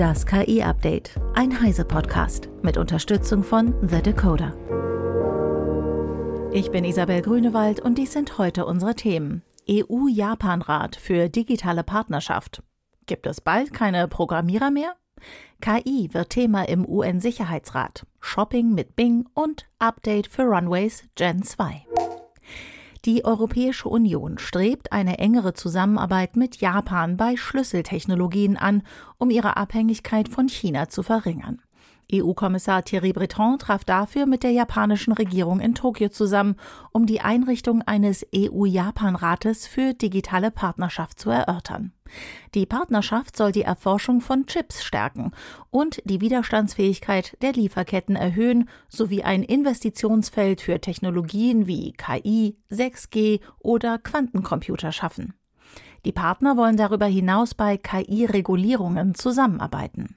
[0.00, 4.56] Das KI-Update, ein Heise-Podcast mit Unterstützung von The Decoder.
[6.54, 9.42] Ich bin Isabel Grünewald und dies sind heute unsere Themen.
[9.68, 12.62] EU-Japan-Rat für digitale Partnerschaft.
[13.04, 14.94] Gibt es bald keine Programmierer mehr?
[15.60, 18.06] KI wird Thema im UN-Sicherheitsrat.
[18.20, 21.84] Shopping mit Bing und Update für Runways Gen 2.
[23.06, 28.82] Die Europäische Union strebt eine engere Zusammenarbeit mit Japan bei Schlüsseltechnologien an,
[29.16, 31.62] um ihre Abhängigkeit von China zu verringern.
[32.12, 36.56] EU-Kommissar Thierry Breton traf dafür mit der japanischen Regierung in Tokio zusammen,
[36.92, 41.92] um die Einrichtung eines EU-Japan-Rates für digitale Partnerschaft zu erörtern.
[42.54, 45.32] Die Partnerschaft soll die Erforschung von Chips stärken
[45.70, 53.98] und die Widerstandsfähigkeit der Lieferketten erhöhen sowie ein Investitionsfeld für Technologien wie KI, 6G oder
[53.98, 55.34] Quantencomputer schaffen.
[56.04, 60.16] Die Partner wollen darüber hinaus bei KI-Regulierungen zusammenarbeiten.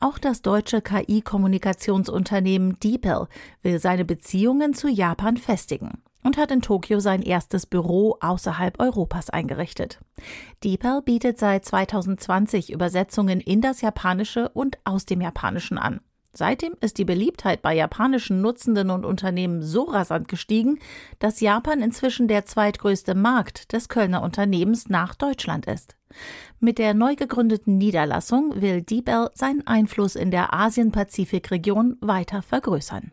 [0.00, 3.28] Auch das deutsche KI-Kommunikationsunternehmen DeepL
[3.62, 9.30] will seine Beziehungen zu Japan festigen und hat in Tokio sein erstes Büro außerhalb Europas
[9.30, 10.00] eingerichtet.
[10.64, 16.00] DeepL bietet seit 2020 Übersetzungen in das Japanische und aus dem Japanischen an.
[16.36, 20.78] Seitdem ist die Beliebtheit bei japanischen Nutzenden und Unternehmen so rasant gestiegen,
[21.18, 25.96] dass Japan inzwischen der zweitgrößte Markt des Kölner Unternehmens nach Deutschland ist.
[26.60, 33.12] Mit der neu gegründeten Niederlassung will DeepL seinen Einfluss in der Asien-Pazifik-Region weiter vergrößern.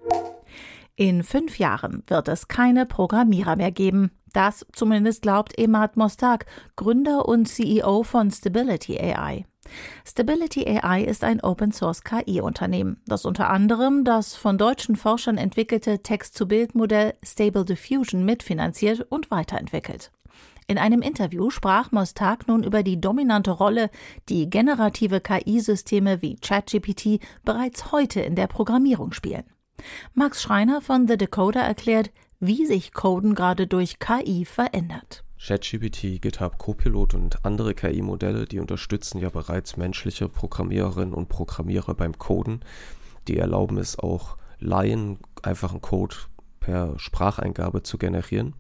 [0.98, 4.12] In fünf Jahren wird es keine Programmierer mehr geben.
[4.34, 9.46] Das zumindest glaubt Emad Mostak, Gründer und CEO von Stability AI.
[10.06, 17.14] Stability AI ist ein Open-Source KI-Unternehmen, das unter anderem das von deutschen Forschern entwickelte Text-zu-Bild-Modell
[17.24, 20.12] Stable Diffusion mitfinanziert und weiterentwickelt.
[20.68, 23.90] In einem Interview sprach Mostak nun über die dominante Rolle,
[24.30, 29.44] die generative KI-Systeme wie ChatGPT bereits heute in der Programmierung spielen.
[30.14, 35.24] Max Schreiner von The Decoder erklärt, wie sich Coden gerade durch KI verändert.
[35.46, 42.18] ChatGPT, GitHub Copilot und andere KI-Modelle, die unterstützen ja bereits menschliche Programmiererinnen und Programmierer beim
[42.18, 42.62] Coden.
[43.28, 46.16] Die erlauben es auch Laien, einfachen Code
[46.62, 48.54] per Spracheingabe zu generieren.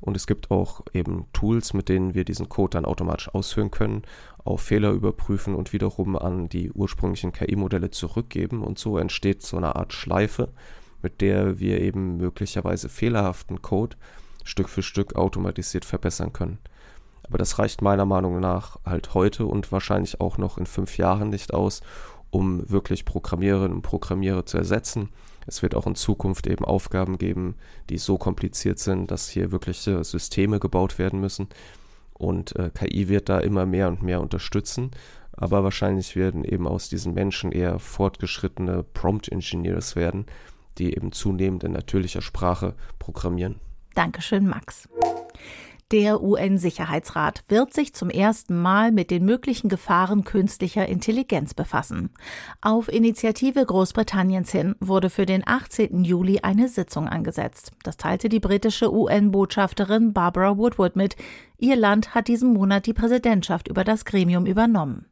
[0.00, 4.02] Und es gibt auch eben Tools, mit denen wir diesen Code dann automatisch ausführen können,
[4.44, 8.62] auf Fehler überprüfen und wiederum an die ursprünglichen KI-Modelle zurückgeben.
[8.62, 10.50] Und so entsteht so eine Art Schleife,
[11.02, 13.96] mit der wir eben möglicherweise fehlerhaften Code
[14.48, 16.58] Stück für Stück automatisiert verbessern können.
[17.28, 21.28] Aber das reicht meiner Meinung nach halt heute und wahrscheinlich auch noch in fünf Jahren
[21.28, 21.82] nicht aus,
[22.30, 25.10] um wirklich Programmiererinnen und Programmierer zu ersetzen.
[25.46, 27.54] Es wird auch in Zukunft eben Aufgaben geben,
[27.90, 31.48] die so kompliziert sind, dass hier wirkliche Systeme gebaut werden müssen.
[32.14, 34.90] Und äh, KI wird da immer mehr und mehr unterstützen.
[35.32, 40.26] Aber wahrscheinlich werden eben aus diesen Menschen eher fortgeschrittene Prompt-Engineers werden,
[40.78, 43.56] die eben zunehmend in natürlicher Sprache programmieren.
[43.94, 44.88] Dankeschön, Max.
[45.90, 52.10] Der UN-Sicherheitsrat wird sich zum ersten Mal mit den möglichen Gefahren künstlicher Intelligenz befassen.
[52.60, 56.04] Auf Initiative Großbritanniens hin wurde für den 18.
[56.04, 57.72] Juli eine Sitzung angesetzt.
[57.84, 61.16] Das teilte die britische UN-Botschafterin Barbara Woodward mit.
[61.56, 65.06] Ihr Land hat diesen Monat die Präsidentschaft über das Gremium übernommen.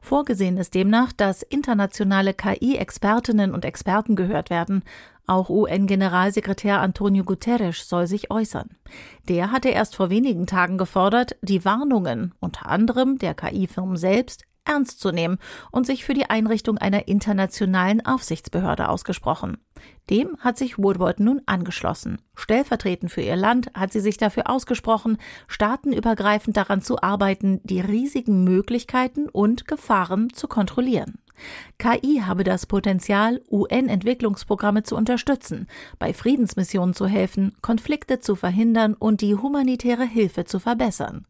[0.00, 4.82] Vorgesehen ist demnach, dass internationale KI-Expertinnen und Experten gehört werden.
[5.32, 8.68] Auch UN-Generalsekretär Antonio Guterres soll sich äußern.
[9.30, 15.00] Der hatte erst vor wenigen Tagen gefordert, die Warnungen, unter anderem der KI-Firmen selbst, ernst
[15.00, 15.38] zu nehmen
[15.70, 19.56] und sich für die Einrichtung einer internationalen Aufsichtsbehörde ausgesprochen.
[20.10, 22.20] Dem hat sich Woodward nun angeschlossen.
[22.34, 25.16] Stellvertretend für ihr Land hat sie sich dafür ausgesprochen,
[25.48, 31.21] staatenübergreifend daran zu arbeiten, die riesigen Möglichkeiten und Gefahren zu kontrollieren.
[31.78, 35.66] KI habe das Potenzial, UN-Entwicklungsprogramme zu unterstützen,
[35.98, 41.26] bei Friedensmissionen zu helfen, Konflikte zu verhindern und die humanitäre Hilfe zu verbessern.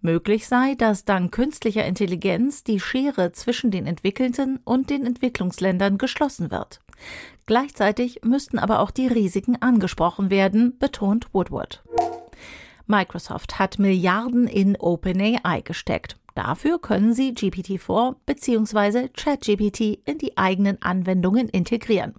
[0.00, 6.50] Möglich sei, dass dank künstlicher Intelligenz die Schere zwischen den entwickelten und den Entwicklungsländern geschlossen
[6.50, 6.80] wird.
[7.46, 11.82] Gleichzeitig müssten aber auch die Risiken angesprochen werden, betont Woodward.
[12.86, 16.16] Microsoft hat Milliarden in OpenAI gesteckt.
[16.36, 19.08] Dafür können Sie GPT-4 bzw.
[19.08, 22.12] ChatGPT in die eigenen Anwendungen integrieren.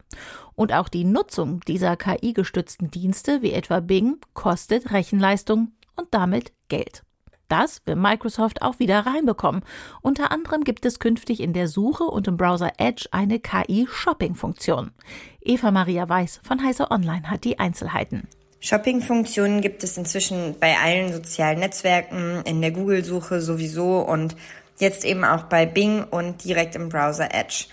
[0.56, 7.04] Und auch die Nutzung dieser KI-gestützten Dienste wie etwa Bing kostet Rechenleistung und damit Geld.
[7.48, 9.62] Das will Microsoft auch wieder reinbekommen.
[10.02, 14.94] Unter anderem gibt es künftig in der Suche und im Browser Edge eine KI-Shopping-Funktion.
[15.42, 18.28] Eva Maria Weiß von Heise Online hat die Einzelheiten.
[18.60, 24.36] Shopping-Funktionen gibt es inzwischen bei allen sozialen Netzwerken, in der Google-Suche sowieso und
[24.80, 27.66] Jetzt eben auch bei Bing und direkt im Browser Edge.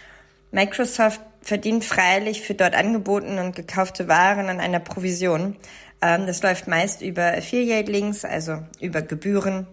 [0.53, 5.57] Microsoft verdient freilich für dort angebotene und gekaufte Waren an einer Provision.
[6.01, 9.67] Ähm, das läuft meist über Affiliate-Links, also über Gebühren.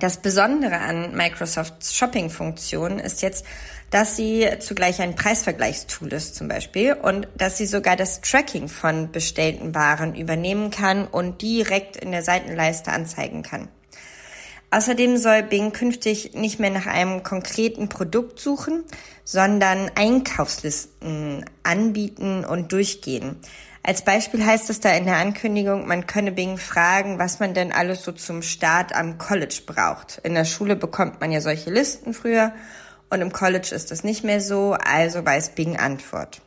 [0.00, 3.44] Das Besondere an Microsofts Shopping-Funktion ist jetzt,
[3.90, 9.12] dass sie zugleich ein Preisvergleichstool ist zum Beispiel und dass sie sogar das Tracking von
[9.12, 13.68] bestellten Waren übernehmen kann und direkt in der Seitenleiste anzeigen kann.
[14.70, 18.84] Außerdem soll Bing künftig nicht mehr nach einem konkreten Produkt suchen,
[19.24, 23.36] sondern Einkaufslisten anbieten und durchgehen.
[23.82, 27.72] Als Beispiel heißt es da in der Ankündigung, man könne Bing fragen, was man denn
[27.72, 30.20] alles so zum Start am College braucht.
[30.22, 32.52] In der Schule bekommt man ja solche Listen früher
[33.08, 36.42] und im College ist das nicht mehr so, also weiß Bing Antwort.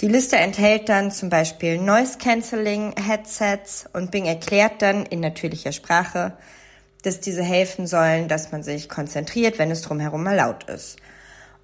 [0.00, 5.72] Die Liste enthält dann zum Beispiel Noise Cancelling Headsets und Bing erklärt dann in natürlicher
[5.72, 6.34] Sprache,
[7.02, 10.98] dass diese helfen sollen, dass man sich konzentriert, wenn es drumherum mal laut ist.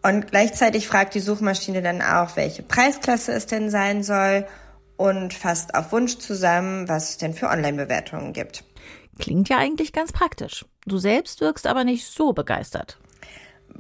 [0.03, 4.47] Und gleichzeitig fragt die Suchmaschine dann auch, welche Preisklasse es denn sein soll
[4.97, 8.65] und fasst auf Wunsch zusammen, was es denn für Online-Bewertungen gibt.
[9.19, 10.65] Klingt ja eigentlich ganz praktisch.
[10.87, 12.99] Du selbst wirkst aber nicht so begeistert.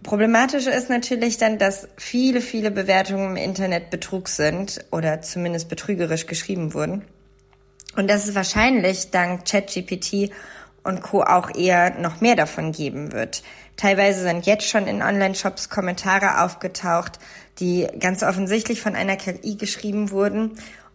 [0.02, 6.26] Problematisch ist natürlich dann, dass viele, viele Bewertungen im Internet Betrug sind oder zumindest betrügerisch
[6.26, 7.04] geschrieben wurden.
[7.96, 10.30] Und dass es wahrscheinlich dank ChatGPT
[10.82, 11.22] und Co.
[11.22, 13.42] auch eher noch mehr davon geben wird.
[13.76, 17.18] Teilweise sind jetzt schon in Online-Shops Kommentare aufgetaucht,
[17.60, 20.52] die ganz offensichtlich von einer KI geschrieben wurden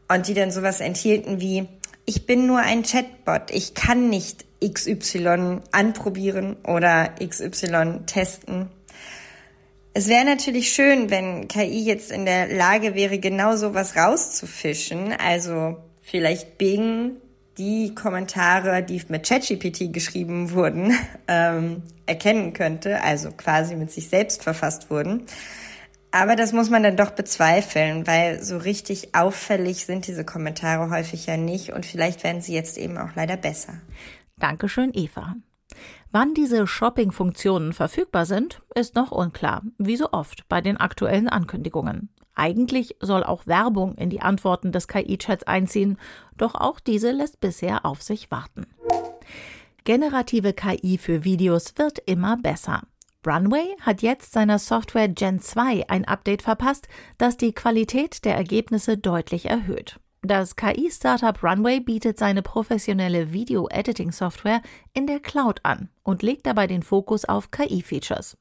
[0.07, 1.67] und die dann sowas enthielten wie,
[2.05, 8.69] ich bin nur ein Chatbot, ich kann nicht XY anprobieren oder XY testen.
[9.93, 15.11] Es wäre natürlich schön, wenn KI jetzt in der Lage wäre, genau sowas rauszufischen.
[15.11, 17.17] Also vielleicht Bing
[17.57, 20.93] die Kommentare, die mit ChatGPT geschrieben wurden,
[21.27, 25.23] ähm, erkennen könnte, also quasi mit sich selbst verfasst wurden.
[26.17, 31.27] Aber das muss man dann doch bezweifeln, weil so richtig auffällig sind diese Kommentare häufig
[31.27, 33.73] ja nicht und vielleicht werden sie jetzt eben auch leider besser.
[34.39, 35.35] Dankeschön, Eva.
[36.11, 42.09] Wann diese Shopping-Funktionen verfügbar sind, ist noch unklar, wie so oft bei den aktuellen Ankündigungen.
[42.33, 45.99] Eigentlich soll auch Werbung in die Antworten des KI-Chats einziehen,
[46.35, 48.65] doch auch diese lässt bisher auf sich warten.
[49.83, 52.81] Generative KI für Videos wird immer besser.
[53.27, 56.87] Runway hat jetzt seiner Software Gen 2 ein Update verpasst,
[57.17, 59.99] das die Qualität der Ergebnisse deutlich erhöht.
[60.21, 64.61] Das KI-Startup Runway bietet seine professionelle Video-Editing-Software
[64.93, 68.37] in der Cloud an und legt dabei den Fokus auf KI-Features.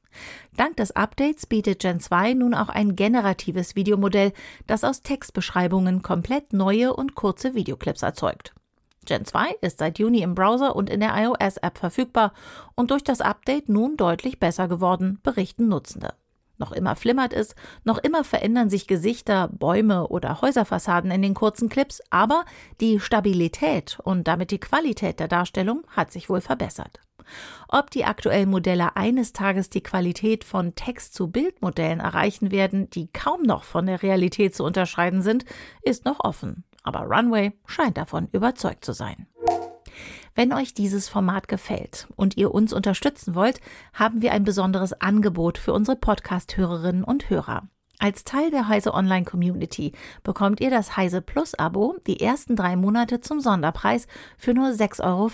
[0.55, 4.31] Dank des Updates bietet Gen 2 nun auch ein generatives Videomodell,
[4.67, 8.53] das aus Textbeschreibungen komplett neue und kurze Videoclips erzeugt.
[9.07, 12.33] Gen 2 ist seit Juni im Browser und in der iOS-App verfügbar
[12.75, 16.13] und durch das Update nun deutlich besser geworden, berichten Nutzende.
[16.59, 21.69] Noch immer flimmert es, noch immer verändern sich Gesichter, Bäume oder Häuserfassaden in den kurzen
[21.69, 22.45] Clips, aber
[22.81, 26.99] die Stabilität und damit die Qualität der Darstellung hat sich wohl verbessert.
[27.67, 33.63] Ob die aktuellen Modelle eines Tages die Qualität von Text-zu-Bild-Modellen erreichen werden, die kaum noch
[33.63, 35.45] von der Realität zu unterscheiden sind,
[35.81, 36.63] ist noch offen.
[36.87, 39.27] Aber Runway scheint davon überzeugt zu sein.
[40.35, 43.59] Wenn euch dieses Format gefällt und ihr uns unterstützen wollt,
[43.93, 47.63] haben wir ein besonderes Angebot für unsere Podcast-Hörerinnen und Hörer.
[47.99, 49.91] Als Teil der Heise Online Community
[50.23, 55.03] bekommt ihr das Heise Plus Abo die ersten drei Monate zum Sonderpreis für nur 6,45
[55.03, 55.29] Euro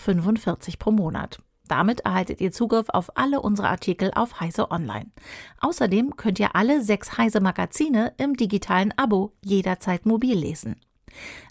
[0.80, 1.38] pro Monat.
[1.68, 5.12] Damit erhaltet ihr Zugriff auf alle unsere Artikel auf Heise Online.
[5.60, 10.78] Außerdem könnt ihr alle sechs Heise Magazine im digitalen Abo jederzeit mobil lesen.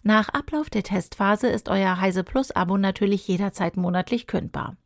[0.03, 4.77] Nach Ablauf der Testphase ist euer Heise Plus Abo natürlich jederzeit monatlich kündbar.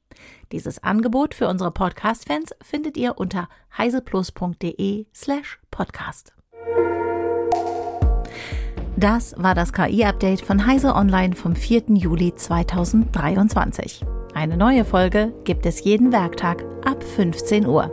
[0.53, 6.33] Dieses Angebot für unsere Podcast-Fans findet ihr unter heiseplus.de slash podcast.
[8.97, 11.85] Das war das KI-Update von Heise Online vom 4.
[11.89, 14.03] Juli 2023.
[14.33, 17.91] Eine neue Folge gibt es jeden Werktag ab 15 Uhr.